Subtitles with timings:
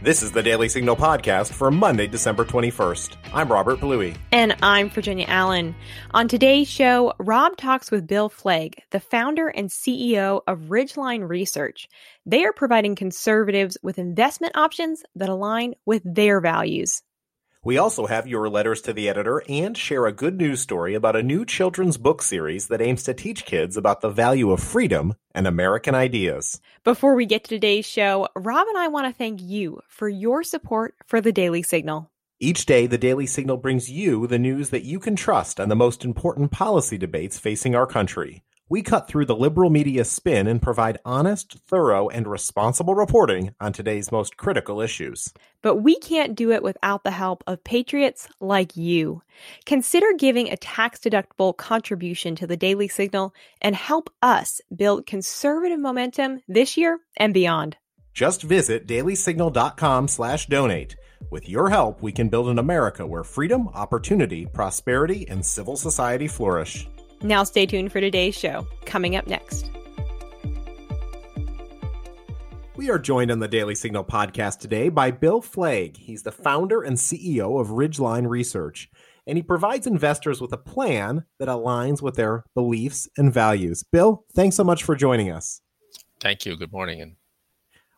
[0.00, 3.16] This is the Daily Signal podcast for Monday, December 21st.
[3.34, 4.14] I'm Robert Bluey.
[4.30, 5.74] And I'm Virginia Allen.
[6.12, 11.88] On today's show, Rob talks with Bill Flaig, the founder and CEO of Ridgeline Research.
[12.24, 17.02] They are providing conservatives with investment options that align with their values.
[17.64, 21.16] We also have your letters to the editor and share a good news story about
[21.16, 25.14] a new children's book series that aims to teach kids about the value of freedom
[25.34, 26.60] and American ideas.
[26.84, 30.44] Before we get to today's show, Rob and I want to thank you for your
[30.44, 32.12] support for the Daily Signal.
[32.38, 35.74] Each day, the Daily Signal brings you the news that you can trust on the
[35.74, 38.44] most important policy debates facing our country.
[38.70, 43.72] We cut through the liberal media spin and provide honest, thorough, and responsible reporting on
[43.72, 45.32] today's most critical issues.
[45.62, 49.22] But we can't do it without the help of patriots like you.
[49.64, 55.80] Consider giving a tax deductible contribution to the Daily Signal and help us build conservative
[55.80, 57.78] momentum this year and beyond.
[58.12, 60.94] Just visit dailysignal.com slash donate.
[61.30, 66.28] With your help, we can build an America where freedom, opportunity, prosperity, and civil society
[66.28, 66.86] flourish.
[67.22, 68.66] Now, stay tuned for today's show.
[68.84, 69.70] Coming up next.
[72.76, 75.96] We are joined on the Daily Signal podcast today by Bill Flaig.
[75.96, 78.88] He's the founder and CEO of Ridgeline Research,
[79.26, 83.82] and he provides investors with a plan that aligns with their beliefs and values.
[83.82, 85.60] Bill, thanks so much for joining us.
[86.20, 86.56] Thank you.
[86.56, 87.00] Good morning.
[87.00, 87.16] And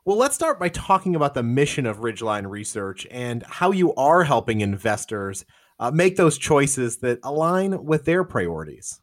[0.06, 4.24] well, let's start by talking about the mission of Ridgeline Research and how you are
[4.24, 5.44] helping investors
[5.78, 8.98] uh, make those choices that align with their priorities.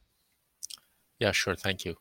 [1.19, 1.55] Yeah, sure.
[1.55, 1.95] Thank you.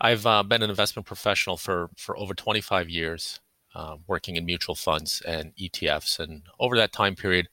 [0.00, 3.40] I've uh, been an investment professional for for over 25 years,
[3.74, 6.18] uh, working in mutual funds and ETFs.
[6.18, 7.48] And over that time period,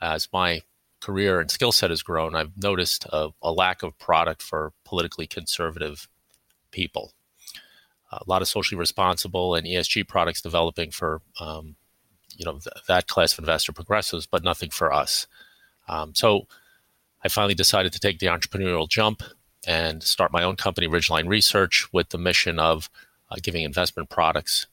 [0.00, 0.62] as my
[1.00, 5.26] career and skill set has grown, I've noticed a, a, lack of product for politically
[5.26, 6.08] conservative
[6.70, 7.12] people.
[8.10, 11.76] A lot of socially responsible and ESG products developing for um,
[12.36, 15.26] you know th- that class of investor progressives, but nothing for us.
[15.88, 16.46] Um, so
[17.22, 19.22] I finally decided to take the entrepreneurial jump
[19.66, 22.90] and start my own company, Ridgeline Research, with the mission of
[23.30, 24.66] uh, giving investment products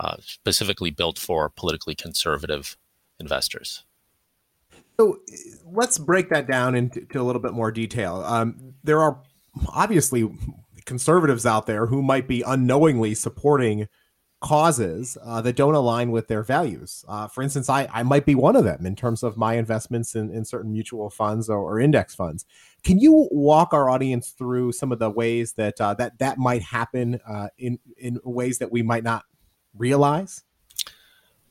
[0.00, 2.76] uh, specifically built for politically conservative
[3.18, 3.84] investors.
[4.98, 5.20] So
[5.64, 8.22] let's break that down into a little bit more detail.
[8.26, 9.20] Um, there are
[9.68, 10.28] obviously
[10.84, 13.88] conservatives out there who might be unknowingly supporting
[14.40, 17.04] causes uh, that don't align with their values.
[17.08, 20.14] Uh, for instance, I, I might be one of them in terms of my investments
[20.14, 22.44] in, in certain mutual funds or, or index funds.
[22.84, 26.62] Can you walk our audience through some of the ways that uh, that that might
[26.62, 29.24] happen uh, in in ways that we might not
[29.76, 30.44] realize?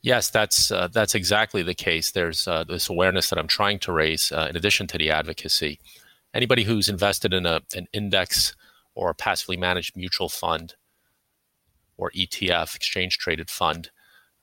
[0.02, 2.12] Yes, that's uh, that's exactly the case.
[2.12, 5.80] There's uh, this awareness that I'm trying to raise in addition to the advocacy.
[6.34, 8.56] Anybody who's invested in a, an index
[8.96, 10.76] or a passively managed mutual fund
[11.98, 13.90] or ETF, exchange traded fund,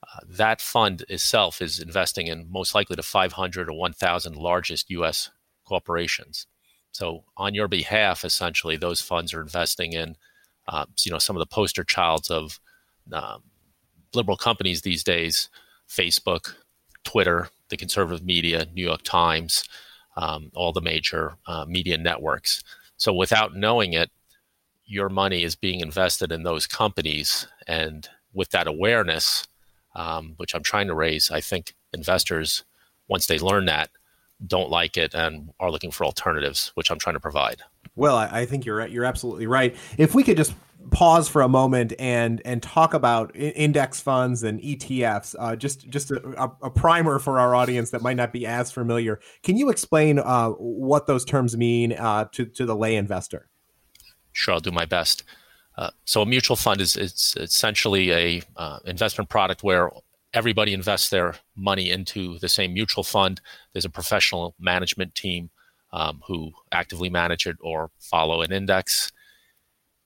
[0.03, 5.31] uh, that fund itself is investing in most likely the 500 or 1,000 largest U.S.
[5.65, 6.47] corporations.
[6.95, 10.15] So, on your behalf, essentially, those funds are investing in,
[10.69, 12.61] uh, you know, some of the poster childs of
[13.11, 13.43] um,
[14.13, 15.49] liberal companies these days:
[15.89, 16.53] Facebook,
[17.03, 19.65] Twitter, the conservative media, New York Times,
[20.15, 22.63] um, all the major uh, media networks.
[22.95, 24.09] So, without knowing it,
[24.85, 27.45] your money is being invested in those companies.
[27.67, 29.45] And with that awareness,
[29.97, 32.63] um, which I'm trying to raise, I think investors,
[33.09, 33.89] once they learn that,
[34.45, 37.61] don't like it and are looking for alternatives, which I'm trying to provide.
[37.95, 38.89] Well, I think you're right.
[38.89, 39.75] you're absolutely right.
[39.97, 40.53] If we could just
[40.91, 46.11] pause for a moment and and talk about index funds and ETFs, uh, just just
[46.11, 49.19] a, a, primer for our audience that might not be as familiar.
[49.43, 53.47] Can you explain uh, what those terms mean uh, to to the lay investor?
[54.31, 55.23] Sure, I'll do my best.
[55.77, 59.89] Uh, so a mutual fund is it's essentially a uh, investment product where
[60.35, 63.41] everybody invests their money into the same mutual fund.
[63.73, 65.49] There's a professional management team
[65.91, 69.11] um, who actively manage it or follow an index.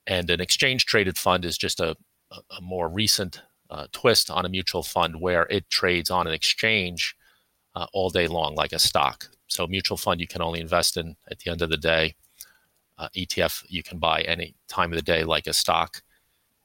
[0.06, 1.96] And an exchange traded fund is just a,
[2.30, 7.14] a more recent uh, twist on a mutual fund where it trades on an exchange
[7.74, 9.28] uh, all day long, like a stock.
[9.48, 12.14] So, mutual fund you can only invest in at the end of the day
[13.00, 16.02] uh, ETF you can buy any time of the day, like a stock.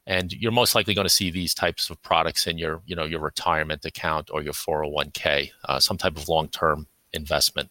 [0.08, 3.06] And you're most likely going to see these types of products in your, you know,
[3.06, 7.70] your retirement account or your 401k, uh, some type of long-term investment.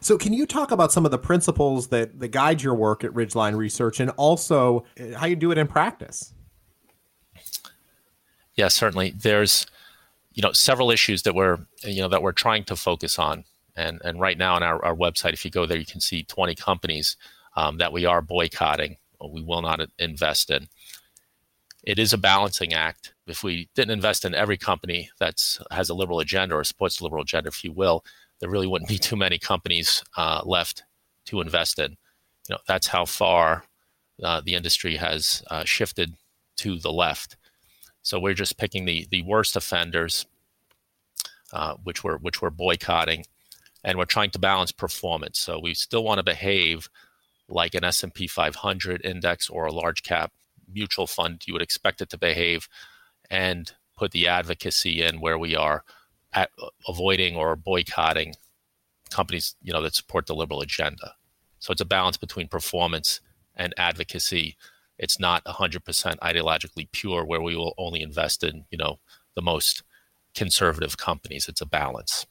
[0.00, 3.10] So, can you talk about some of the principles that, that guide your work at
[3.10, 6.32] Ridgeline Research, and also uh, how you do it in practice?
[8.54, 9.10] Yeah, certainly.
[9.10, 9.66] There's,
[10.32, 13.44] you know, several issues that we're, you know, that we're trying to focus on,
[13.76, 16.22] and and right now on our, our website, if you go there, you can see
[16.22, 17.18] 20 companies
[17.56, 20.66] um, that we are boycotting or we will not invest in.
[21.82, 25.40] It is a balancing act if we didn't invest in every company that
[25.70, 28.04] has a liberal agenda or supports a liberal agenda, if you will,
[28.40, 30.82] there really wouldn't be too many companies uh, left
[31.26, 31.92] to invest in.
[32.48, 33.64] You know, that's how far
[34.22, 36.14] uh, the industry has uh, shifted
[36.56, 37.36] to the left.
[38.02, 40.26] So we're just picking the the worst offenders,
[41.52, 43.24] uh, which we're which we're boycotting,
[43.84, 45.38] and we're trying to balance performance.
[45.38, 46.88] So we still want to behave
[47.48, 50.32] like an S&P 500 index or a large cap
[50.72, 51.42] mutual fund.
[51.46, 52.68] You would expect it to behave,
[53.30, 55.84] and put the advocacy in where we are
[56.32, 56.50] at
[56.88, 58.34] avoiding or boycotting
[59.10, 61.14] companies you know that support the liberal agenda.
[61.58, 63.20] So it's a balance between performance
[63.54, 64.56] and advocacy.
[64.98, 65.82] It's not 100%
[66.18, 68.98] ideologically pure where we will only invest in, you know,
[69.34, 69.82] the most
[70.34, 71.48] conservative companies.
[71.48, 72.26] It's a balance.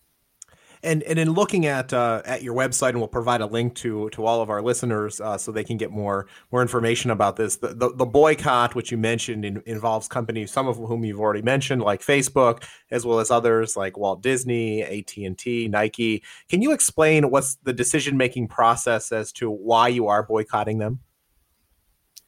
[0.81, 4.10] And and in looking at uh, at your website, and we'll provide a link to
[4.12, 7.58] to all of our listeners uh, so they can get more more information about this.
[7.58, 11.42] The the, the boycott, which you mentioned, in, involves companies, some of whom you've already
[11.42, 16.24] mentioned, like Facebook, as well as others like Walt Disney, AT and T, Nike.
[16.48, 21.00] Can you explain what's the decision making process as to why you are boycotting them?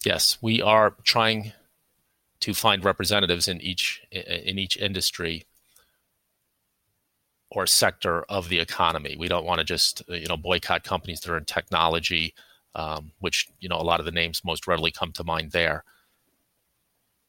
[0.03, 1.53] Yes, we are trying
[2.41, 5.45] to find representatives in each in each industry
[7.51, 9.15] or sector of the economy.
[9.19, 12.33] We don't want to just you know boycott companies that are in technology,
[12.75, 15.83] um, which you know a lot of the names most readily come to mind there.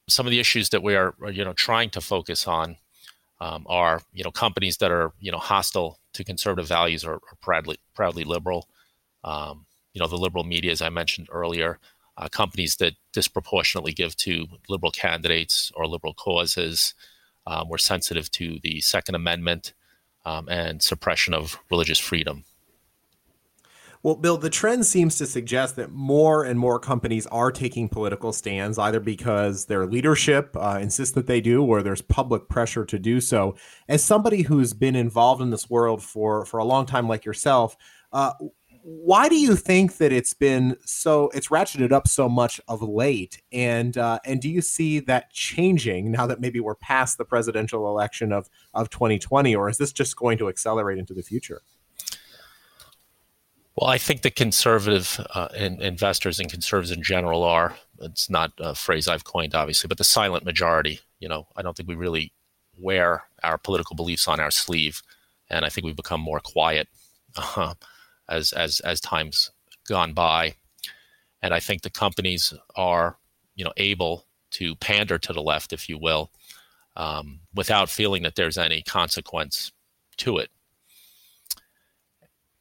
[0.09, 2.77] Some of the issues that we are you know trying to focus on
[3.41, 7.37] um, are you know companies that are you know hostile to conservative values or, or
[7.41, 8.69] proudly proudly liberal.
[9.25, 11.81] Um, you know the liberal media, as I mentioned earlier,
[12.17, 16.95] uh, companies that disproportionately give to liberal candidates or liberal causes.
[17.45, 19.73] Um, we're sensitive to the Second Amendment
[20.25, 22.45] um, and suppression of religious freedom.
[24.05, 28.33] Well, Bill, the trend seems to suggest that more and more companies are taking political
[28.33, 32.99] stands, either because their leadership uh, insists that they do, or there's public pressure to
[32.99, 33.55] do so.
[33.89, 37.77] As somebody who's been involved in this world for for a long time, like yourself,
[38.13, 38.33] uh,
[38.82, 43.40] why do you think that it's been so it's ratcheted up so much of late?
[43.52, 47.87] And uh, and do you see that changing now that maybe we're past the presidential
[47.87, 51.62] election of of 2020 or is this just going to accelerate into the future?
[53.76, 58.52] Well i think the conservative uh, in, investors and conservatives in general are it's not
[58.58, 61.94] a phrase i've coined obviously but the silent majority you know i don't think we
[61.94, 62.35] really
[62.76, 65.02] wear our political beliefs on our sleeve
[65.49, 66.87] and i think we've become more quiet
[67.56, 67.73] uh,
[68.32, 69.50] as as as time's
[69.87, 70.55] gone by,
[71.43, 73.19] and I think the companies are
[73.55, 76.31] you know able to pander to the left, if you will,
[76.96, 79.73] um, without feeling that there's any consequence
[80.19, 80.50] to it.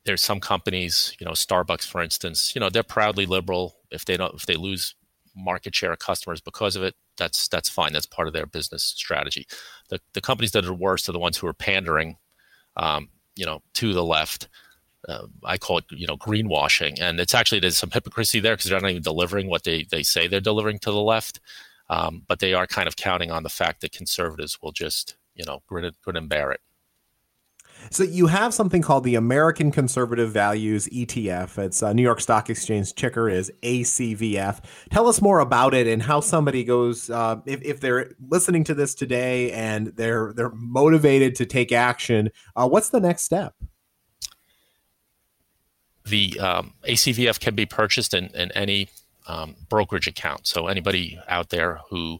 [0.06, 3.75] There's some companies, you know, Starbucks, for instance, you know, they're proudly liberal.
[3.91, 4.95] If they don't, if they lose
[5.35, 7.94] market share of customers because of it, that's that's fine.
[7.94, 9.45] That's part of their business strategy.
[9.89, 12.17] The the companies that are worst are the ones who are pandering,
[12.77, 14.47] um, you know, to the left
[15.07, 18.69] uh, I call it, you know, greenwashing, and it's actually there's some hypocrisy there because
[18.69, 21.39] they're not even delivering what they they say they're delivering to the left,
[21.89, 25.45] um, but they are kind of counting on the fact that conservatives will just, you
[25.45, 26.62] know, grin, grin and bear it.
[27.89, 31.57] So you have something called the American Conservative Values ETF.
[31.57, 34.63] It's a New York Stock Exchange ticker is ACVF.
[34.92, 38.74] Tell us more about it and how somebody goes uh, if, if they're listening to
[38.74, 42.29] this today and they're they're motivated to take action.
[42.55, 43.55] Uh, what's the next step?
[46.05, 48.89] The um, ACVF can be purchased in, in any
[49.27, 50.48] um, brokerage account.
[50.48, 52.20] So anybody out there who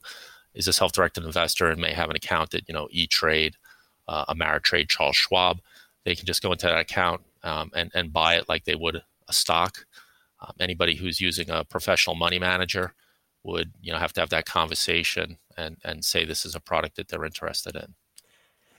[0.53, 3.55] is a self-directed investor and may have an account at you know E Trade,
[4.07, 5.59] uh, Ameritrade, Charles Schwab,
[6.05, 9.01] they can just go into that account um, and and buy it like they would
[9.27, 9.85] a stock.
[10.41, 12.93] Um, anybody who's using a professional money manager
[13.43, 16.95] would you know have to have that conversation and and say this is a product
[16.95, 17.95] that they're interested in.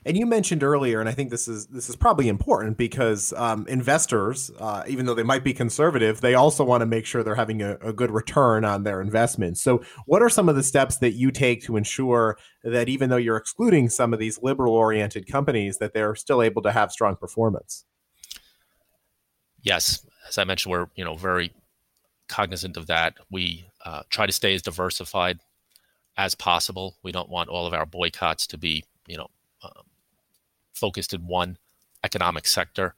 [0.05, 3.65] And you mentioned earlier, and I think this is this is probably important because um,
[3.67, 7.35] investors, uh, even though they might be conservative, they also want to make sure they're
[7.35, 9.61] having a, a, good return on their investments.
[9.61, 13.17] So, what are some of the steps that you take to ensure that even though
[13.17, 17.85] you're excluding some of these liberal-oriented companies, that they're still able to have strong performance?
[19.61, 21.53] Yes, as I mentioned, we're you know very
[22.27, 23.15] cognizant of that.
[23.31, 25.39] We uh, try to stay as diversified
[26.17, 26.97] as possible.
[27.03, 29.27] We don't want all of our boycotts to be you know
[30.73, 31.57] focused in one
[32.03, 32.95] economic sector.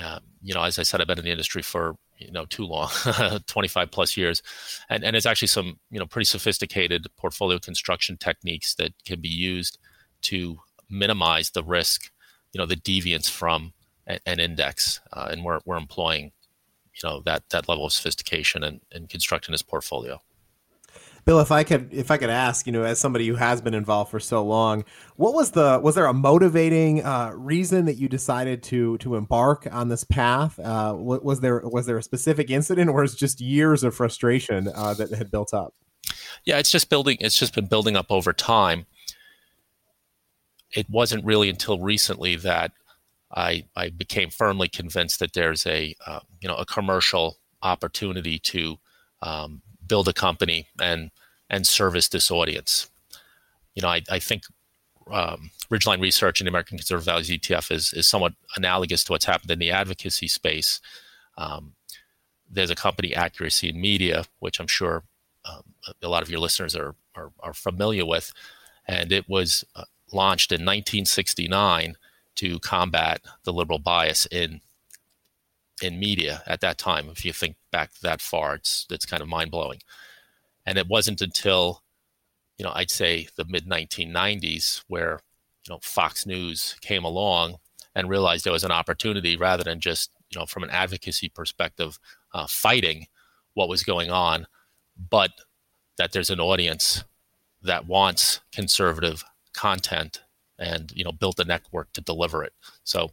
[0.00, 2.64] Um, you know, as I said, I've been in the industry for you know too
[2.64, 2.90] long,
[3.46, 4.42] 25 plus years,
[4.88, 9.28] and and it's actually some you know pretty sophisticated portfolio construction techniques that can be
[9.28, 9.78] used
[10.22, 10.58] to
[10.90, 12.10] minimize the risk,
[12.52, 13.72] you know, the deviance from
[14.06, 16.32] a, an index, uh, and we're we're employing,
[16.94, 20.20] you know, that that level of sophistication and, and constructing this portfolio.
[21.28, 23.74] Bill, if I could, if I could ask, you know, as somebody who has been
[23.74, 28.08] involved for so long, what was the was there a motivating uh, reason that you
[28.08, 30.58] decided to to embark on this path?
[30.58, 34.94] Uh, was there was there a specific incident, or is just years of frustration uh,
[34.94, 35.74] that had built up?
[36.46, 37.18] Yeah, it's just building.
[37.20, 38.86] It's just been building up over time.
[40.74, 42.72] It wasn't really until recently that
[43.30, 48.78] I I became firmly convinced that there's a uh, you know a commercial opportunity to
[49.20, 51.10] um, build a company and
[51.50, 52.90] and service this audience.
[53.74, 54.42] You know, I, I think
[55.10, 59.24] um, Ridgeline Research and the American Conservative Values ETF is is somewhat analogous to what's
[59.24, 60.80] happened in the advocacy space.
[61.36, 61.74] Um,
[62.50, 65.04] there's a company, Accuracy in Media, which I'm sure
[65.44, 65.62] um,
[66.02, 68.32] a lot of your listeners are, are, are familiar with,
[68.86, 71.96] and it was uh, launched in 1969
[72.36, 74.60] to combat the liberal bias in
[75.82, 77.08] in media at that time.
[77.10, 79.80] If you think back that far, it's it's kind of mind blowing.
[80.66, 81.82] And it wasn't until,
[82.58, 85.20] you know, I'd say the mid 1990s where
[85.66, 87.58] you know Fox News came along
[87.94, 91.98] and realized there was an opportunity rather than just you know from an advocacy perspective
[92.34, 93.06] uh, fighting
[93.54, 94.46] what was going on,
[95.10, 95.30] but
[95.96, 97.04] that there's an audience
[97.62, 100.22] that wants conservative content
[100.58, 102.52] and you know built a network to deliver it.
[102.84, 103.10] So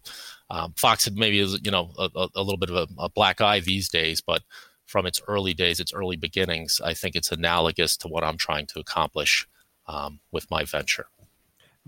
[0.50, 3.60] um, Fox had maybe you know a, a little bit of a, a, black eye
[3.60, 4.44] these days, but
[4.86, 8.68] from its early days, its early beginnings, I think it's analogous to what I'm trying
[8.68, 9.48] to accomplish
[9.88, 11.08] um, with my venture.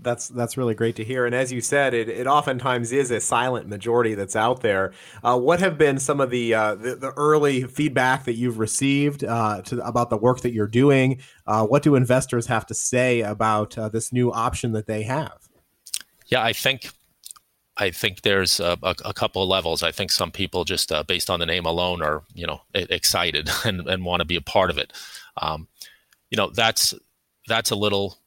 [0.00, 1.26] That's that's really great to hear.
[1.26, 4.92] And as you said, it, it oftentimes is a silent majority that's out there.
[5.24, 9.24] Uh, what have been some of the, uh, the, the early feedback that you've received
[9.24, 11.20] uh, to, about the work that you're doing?
[11.48, 15.48] Uh, what do investors have to say about uh, this new option that they have?
[16.28, 16.92] Yeah, I think
[17.78, 19.84] I think there's a, a, a, couple of levels.
[19.84, 23.48] I think some people just uh, based on the name alone are you know excited
[23.64, 24.92] and, and want to be a part of it.
[25.40, 25.68] Um,
[26.30, 26.94] you know that's
[27.46, 28.18] that's a little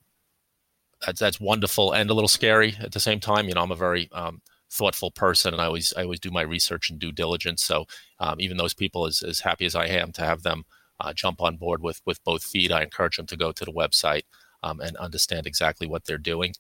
[1.06, 3.48] that's, that's wonderful and a little scary at the same time.
[3.48, 4.42] You know I'm a very um,
[4.72, 7.64] thoughtful person and I always I always do my research and due diligence.
[7.64, 7.86] So
[8.20, 10.64] um, even those people as, as happy as I am to have them
[11.00, 13.74] uh, jump on board with with both feet, I encourage them to go to the
[13.74, 14.24] website
[14.64, 16.54] um, and understand exactly what they're doing.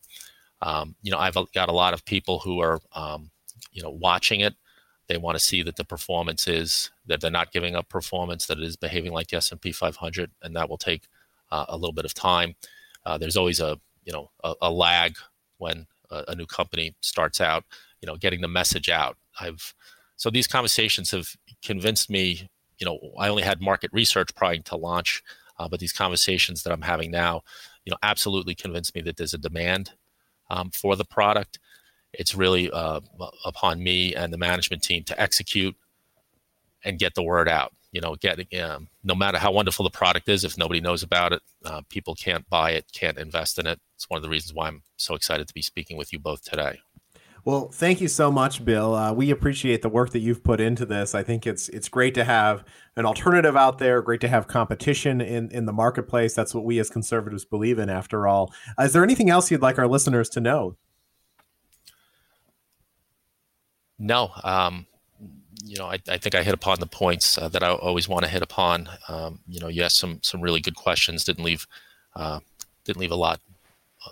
[0.61, 3.31] Um, you know, I've got a lot of people who are, um,
[3.71, 4.55] you know, watching it.
[5.07, 8.57] They want to see that the performance is that they're not giving up performance, that
[8.57, 11.07] it is behaving like the S&P 500, and that will take
[11.51, 12.55] uh, a little bit of time.
[13.05, 15.15] Uh, there's always a, you know, a, a lag
[15.57, 17.65] when a, a, new company starts out.
[18.01, 19.17] You know, getting the message out.
[19.39, 19.73] I've
[20.15, 22.49] so these conversations have convinced me.
[22.79, 25.23] You know, I only had market research prior to launch,
[25.59, 27.41] uh, but these conversations that I'm having now,
[27.85, 29.91] you know, absolutely convinced me that there's a demand
[30.51, 31.57] um, for the product.
[32.13, 32.99] It's really uh,
[33.45, 35.75] upon me and the management team to execute
[36.83, 37.73] and get the word out.
[37.93, 41.33] You know, get um, no matter how wonderful the product is, if nobody knows about
[41.33, 43.79] it, uh, people can't buy it, can't invest in it.
[43.95, 46.43] It's one of the reasons why I'm so excited to be speaking with you both
[46.43, 46.79] today.
[47.43, 48.93] Well, thank you so much, Bill.
[48.93, 51.15] Uh, we appreciate the work that you've put into this.
[51.15, 52.63] I think it's it's great to have
[52.95, 54.01] an alternative out there.
[54.03, 56.35] Great to have competition in in the marketplace.
[56.35, 57.89] That's what we as conservatives believe in.
[57.89, 60.77] After all, uh, is there anything else you'd like our listeners to know?
[63.97, 64.85] No, um,
[65.63, 68.23] you know, I, I, think I hit upon the points uh, that I always want
[68.25, 68.89] to hit upon.
[69.07, 71.23] Um, you know, you asked some some really good questions.
[71.23, 71.65] Didn't leave
[72.15, 72.39] uh,
[72.85, 73.39] didn't leave a lot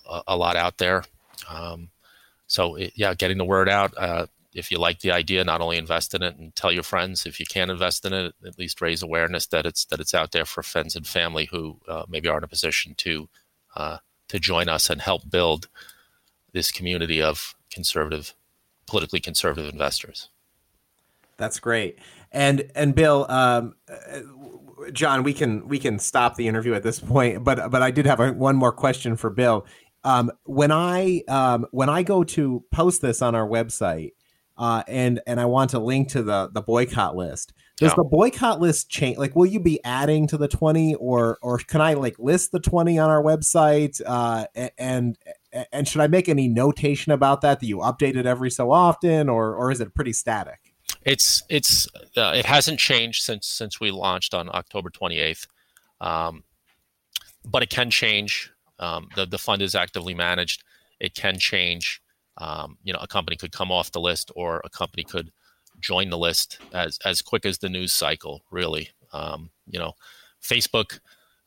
[0.09, 1.03] a, a lot out there.
[1.48, 1.89] Um,
[2.50, 3.94] so it, yeah, getting the word out.
[3.96, 7.25] Uh, if you like the idea, not only invest in it and tell your friends.
[7.25, 10.32] If you can't invest in it, at least raise awareness that it's that it's out
[10.32, 13.29] there for friends and family who uh, maybe are in a position to
[13.75, 15.70] uh, to join us and help build
[16.51, 18.34] this community of conservative,
[18.88, 20.29] politically conservative investors.
[21.38, 22.00] That's great.
[22.32, 24.22] And and Bill, um, uh,
[24.91, 27.44] John, we can we can stop the interview at this point.
[27.44, 29.68] But but I did have a, one more question for Bill
[30.03, 34.12] um, when I um, when I go to post this on our website,
[34.58, 37.53] uh, and and I want to link to the the boycott list.
[37.77, 39.18] Does the boycott list change?
[39.18, 42.60] Like, will you be adding to the twenty, or or can I like list the
[42.60, 44.01] twenty on our website?
[44.06, 45.18] Uh, and
[45.72, 49.29] and should I make any notation about that that you update it every so often,
[49.29, 50.74] or or is it pretty static?
[51.06, 51.88] It's it's
[52.18, 55.48] uh, it hasn't changed since since we launched on October twenty eighth,
[56.01, 56.44] um,
[57.46, 58.51] but it can change.
[58.79, 60.63] Um, the the fund is actively managed.
[61.00, 62.01] It can change.
[62.38, 65.31] Um, you know, a company could come off the list, or a company could
[65.79, 68.43] join the list as as quick as the news cycle.
[68.51, 69.93] Really, um, you know,
[70.41, 71.00] Facebook,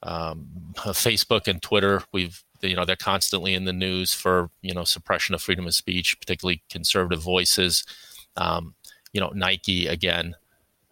[0.02, 0.46] um,
[0.76, 2.02] Facebook and Twitter.
[2.12, 5.74] We've you know they're constantly in the news for you know suppression of freedom of
[5.74, 7.84] speech, particularly conservative voices.
[8.36, 8.74] Um,
[9.12, 10.34] you know, Nike again.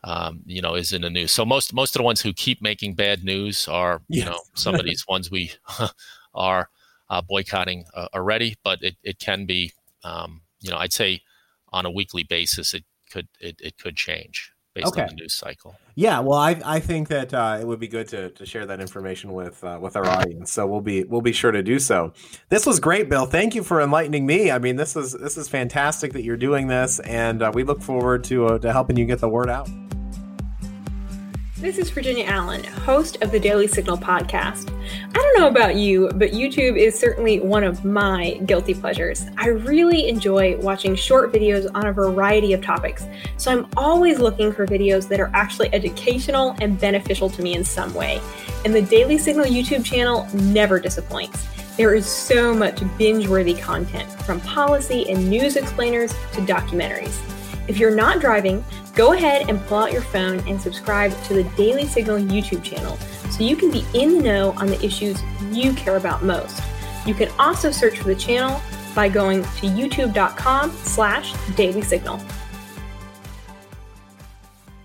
[0.04, 1.32] um, you know, is in the news.
[1.32, 4.24] So most most of the ones who keep making bad news are, yes.
[4.24, 5.52] you know, some of these ones we
[6.34, 6.68] are
[7.08, 8.56] uh, boycotting uh, already.
[8.62, 9.72] But it, it can be,
[10.04, 11.22] um, you know, I'd say
[11.72, 15.02] on a weekly basis, it could it, it could change based okay.
[15.02, 15.76] on the news cycle.
[15.94, 18.80] Yeah, well, I, I think that uh, it would be good to, to share that
[18.80, 20.52] information with uh, with our audience.
[20.52, 22.12] So we'll be we'll be sure to do so.
[22.48, 23.26] This was great, Bill.
[23.26, 24.50] Thank you for enlightening me.
[24.50, 27.82] I mean, this is this is fantastic that you're doing this, and uh, we look
[27.82, 29.68] forward to uh, to helping you get the word out.
[31.60, 34.72] This is Virginia Allen, host of the Daily Signal podcast.
[35.10, 39.26] I don't know about you, but YouTube is certainly one of my guilty pleasures.
[39.36, 43.04] I really enjoy watching short videos on a variety of topics,
[43.36, 47.62] so I'm always looking for videos that are actually educational and beneficial to me in
[47.62, 48.22] some way.
[48.64, 51.46] And the Daily Signal YouTube channel never disappoints.
[51.76, 57.20] There is so much binge worthy content, from policy and news explainers to documentaries.
[57.68, 58.64] If you're not driving,
[59.00, 62.98] go ahead and pull out your phone and subscribe to the Daily Signal YouTube channel
[63.30, 65.18] so you can be in the know on the issues
[65.50, 66.62] you care about most.
[67.06, 68.60] You can also search for the channel
[68.94, 72.20] by going to youtube.com slash daily signal.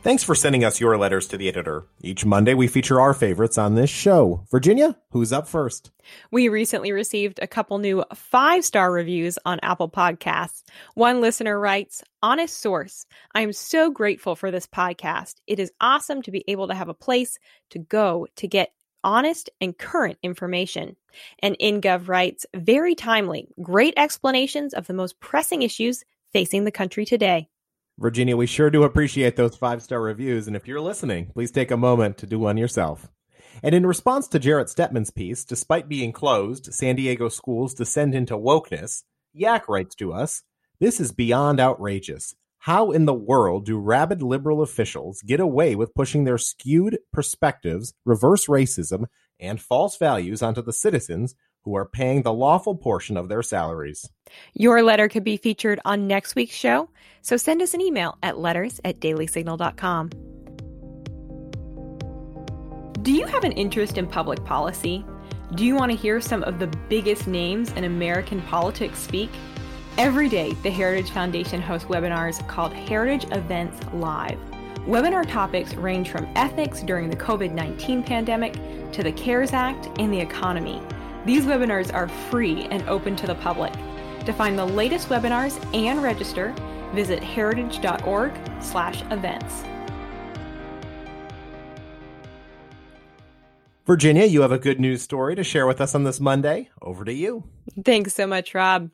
[0.05, 1.87] Thanks for sending us your letters to the editor.
[1.99, 4.45] Each Monday, we feature our favorites on this show.
[4.51, 5.89] Virginia, who's up first?
[6.29, 10.61] We recently received a couple new five star reviews on Apple Podcasts.
[10.93, 13.07] One listener writes Honest Source.
[13.33, 15.37] I am so grateful for this podcast.
[15.47, 17.39] It is awesome to be able to have a place
[17.71, 20.97] to go to get honest and current information.
[21.39, 27.05] And InGov writes Very timely, great explanations of the most pressing issues facing the country
[27.05, 27.49] today.
[27.97, 30.47] Virginia, we sure do appreciate those five star reviews.
[30.47, 33.09] And if you're listening, please take a moment to do one yourself.
[33.63, 38.37] And in response to Jarrett Stepman's piece, despite being closed, San Diego schools descend into
[38.37, 40.43] wokeness, Yak writes to us
[40.79, 42.35] This is beyond outrageous.
[42.59, 47.93] How in the world do rabid liberal officials get away with pushing their skewed perspectives,
[48.03, 49.05] reverse racism,
[49.39, 54.07] and false values onto the citizens who are paying the lawful portion of their salaries.
[54.53, 56.89] Your letter could be featured on next week's show,
[57.21, 60.11] so send us an email at letters at dailysignal.com.
[63.01, 65.03] Do you have an interest in public policy?
[65.55, 69.29] Do you want to hear some of the biggest names in American politics speak?
[69.97, 74.37] Every day, the Heritage Foundation hosts webinars called Heritage Events Live.
[74.87, 78.53] Webinar topics range from ethics during the COVID 19 pandemic
[78.91, 80.81] to the CARES Act and the economy.
[81.25, 83.73] These webinars are free and open to the public.
[84.25, 86.53] To find the latest webinars and register,
[86.93, 89.74] visit heritage.org/events.
[93.85, 96.69] Virginia, you have a good news story to share with us on this Monday.
[96.81, 97.43] Over to you.
[97.83, 98.89] Thanks so much, Rob.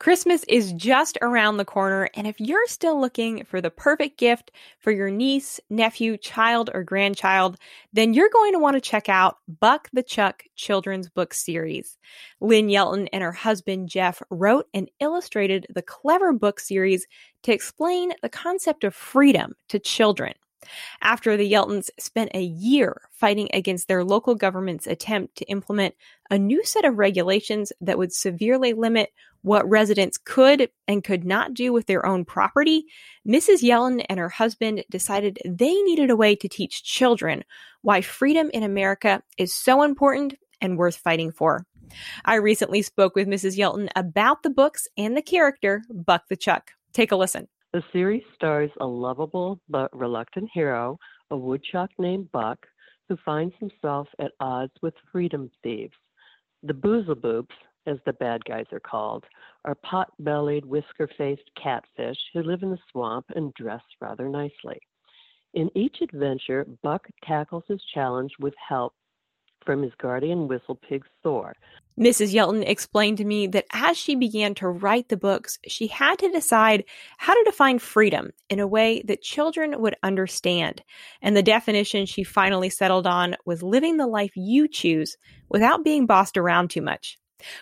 [0.00, 4.50] Christmas is just around the corner, and if you're still looking for the perfect gift
[4.80, 7.58] for your niece, nephew, child, or grandchild,
[7.92, 11.96] then you're going to want to check out Buck the Chuck children's book series.
[12.40, 17.06] Lynn Yelton and her husband Jeff wrote and illustrated the clever book series
[17.44, 20.34] to explain the concept of freedom to children.
[21.02, 25.94] After the Yeltons spent a year fighting against their local government's attempt to implement
[26.30, 31.52] a new set of regulations that would severely limit what residents could and could not
[31.52, 32.86] do with their own property,
[33.28, 33.62] Mrs.
[33.62, 37.44] Yelton and her husband decided they needed a way to teach children
[37.82, 41.66] why freedom in America is so important and worth fighting for.
[42.24, 43.58] I recently spoke with Mrs.
[43.58, 46.72] Yelton about the books and the character Buck the Chuck.
[46.94, 47.48] Take a listen.
[47.74, 50.96] The series stars a lovable but reluctant hero,
[51.32, 52.64] a woodchuck named Buck,
[53.08, 55.96] who finds himself at odds with freedom thieves.
[56.62, 57.50] The Boozleboobs,
[57.86, 59.24] as the bad guys are called,
[59.64, 64.78] are pot bellied, whisker faced catfish who live in the swamp and dress rather nicely.
[65.54, 68.94] In each adventure, Buck tackles his challenge with help
[69.64, 71.54] from his guardian whistle pig Thor.
[71.98, 72.32] Mrs.
[72.32, 76.30] Yelton explained to me that as she began to write the books, she had to
[76.30, 76.84] decide
[77.18, 80.82] how to define freedom in a way that children would understand.
[81.22, 85.16] And the definition she finally settled on was living the life you choose
[85.48, 87.16] without being bossed around too much.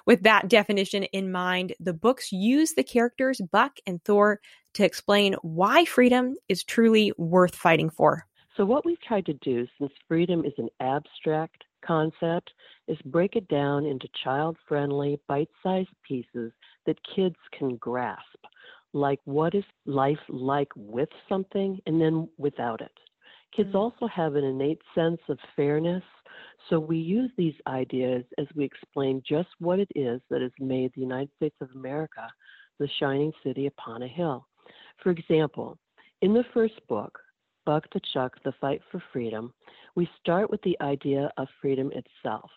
[0.06, 4.40] With that definition in mind, the books use the characters Buck and Thor
[4.74, 8.26] to explain why freedom is truly worth fighting for.
[8.56, 12.52] So, what we've tried to do, since freedom is an abstract concept
[12.88, 16.52] is break it down into child friendly, bite sized pieces
[16.86, 18.22] that kids can grasp.
[18.92, 22.92] Like, what is life like with something and then without it?
[23.56, 23.78] Kids mm-hmm.
[23.78, 26.02] also have an innate sense of fairness,
[26.68, 30.92] so we use these ideas as we explain just what it is that has made
[30.94, 32.28] the United States of America
[32.78, 34.46] the shining city upon a hill.
[35.02, 35.78] For example,
[36.20, 37.18] in the first book,
[37.64, 39.54] Buck the Chuck, The Fight for Freedom,
[39.94, 42.50] we start with the idea of freedom itself.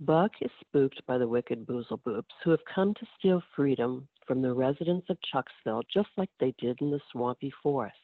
[0.00, 4.52] Buck is spooked by the wicked Boozleboops who have come to steal freedom from the
[4.52, 7.94] residents of Chucksville just like they did in the swampy forest.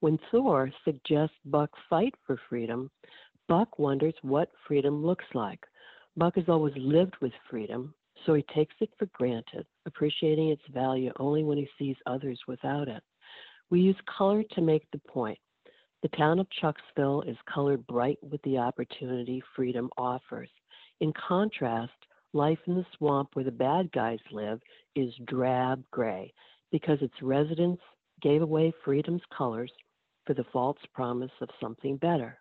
[0.00, 2.90] When Thor suggests Buck fight for freedom,
[3.48, 5.64] Buck wonders what freedom looks like.
[6.14, 7.94] Buck has always lived with freedom,
[8.26, 12.86] so he takes it for granted, appreciating its value only when he sees others without
[12.86, 13.02] it.
[13.70, 15.38] We use color to make the point.
[16.02, 20.48] The town of Chucksville is colored bright with the opportunity freedom offers.
[21.00, 21.92] In contrast,
[22.32, 24.60] life in the swamp where the bad guys live
[24.96, 26.32] is drab gray
[26.72, 27.82] because its residents
[28.22, 29.72] gave away freedom's colors
[30.26, 32.38] for the false promise of something better.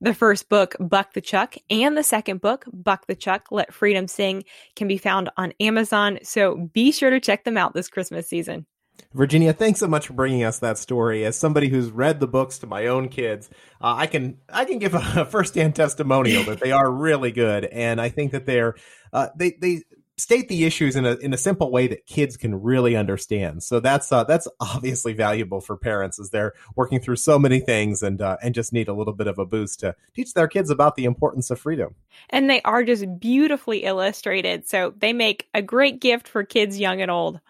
[0.00, 4.06] The first book, Buck the Chuck, and the second book, Buck the Chuck, Let Freedom
[4.06, 4.44] Sing,
[4.76, 8.66] can be found on Amazon, so be sure to check them out this Christmas season.
[9.14, 11.24] Virginia, thanks so much for bringing us that story.
[11.24, 13.48] As somebody who's read the books to my own kids,
[13.80, 18.00] uh, I can I can give a firsthand testimonial that they are really good, and
[18.00, 18.74] I think that they're
[19.12, 19.82] uh, they they
[20.18, 23.62] state the issues in a in a simple way that kids can really understand.
[23.62, 28.02] So that's uh, that's obviously valuable for parents as they're working through so many things
[28.02, 30.70] and uh, and just need a little bit of a boost to teach their kids
[30.70, 31.94] about the importance of freedom.
[32.30, 37.00] And they are just beautifully illustrated, so they make a great gift for kids young
[37.00, 37.40] and old.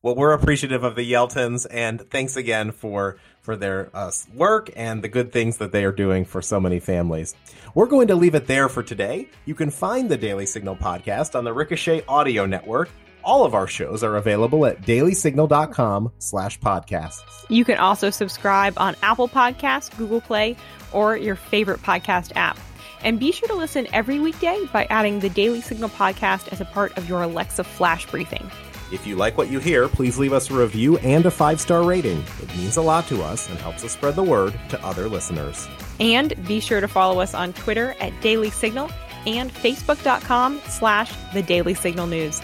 [0.00, 5.02] Well, we're appreciative of the Yeltons, and thanks again for for their uh, work and
[5.02, 7.34] the good things that they are doing for so many families.
[7.74, 9.28] We're going to leave it there for today.
[9.44, 12.90] You can find the Daily Signal podcast on the Ricochet Audio Network.
[13.24, 17.22] All of our shows are available at dailysignal.com slash podcasts.
[17.48, 20.56] You can also subscribe on Apple Podcasts, Google Play,
[20.92, 22.56] or your favorite podcast app.
[23.02, 26.64] And be sure to listen every weekday by adding the Daily Signal podcast as a
[26.66, 28.48] part of your Alexa flash briefing.
[28.90, 31.82] If you like what you hear, please leave us a review and a five star
[31.82, 32.24] rating.
[32.42, 35.68] It means a lot to us and helps us spread the word to other listeners.
[36.00, 38.90] And be sure to follow us on Twitter at Daily Signal
[39.26, 42.40] and Facebook.com slash The Daily Signal News.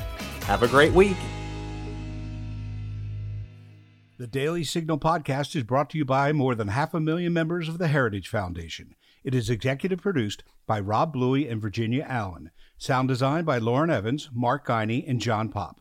[0.46, 1.16] Have a great week.
[4.18, 7.68] The Daily Signal podcast is brought to you by more than half a million members
[7.68, 8.94] of the Heritage Foundation.
[9.24, 12.50] It is executive produced by Rob Bluey and Virginia Allen.
[12.76, 15.80] Sound design by Lauren Evans, Mark Geiney, and John Popp.